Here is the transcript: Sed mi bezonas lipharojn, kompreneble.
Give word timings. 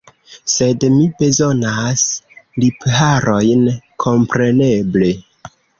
Sed 0.53 0.85
mi 0.93 1.03
bezonas 1.19 2.07
lipharojn, 2.65 3.65
kompreneble. 4.07 5.17